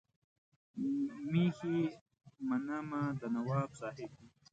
[1.31, 1.77] مېښې
[2.47, 4.27] منمه د نواب صاحب دي.